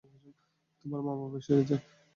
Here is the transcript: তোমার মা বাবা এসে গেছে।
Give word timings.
তোমার 0.79 1.01
মা 1.05 1.13
বাবা 1.19 1.37
এসে 1.39 1.53
গেছে। 1.57 1.75